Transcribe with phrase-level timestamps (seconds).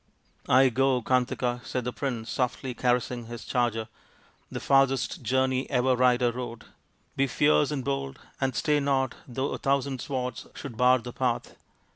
[0.63, 3.87] "I go, Kantaka," said the prince, softly caressing his charger,"
[4.51, 6.65] the farthest journey ever rider rode.
[7.15, 11.55] Be fierce and bold and stay not though a thousand swords should bar the path.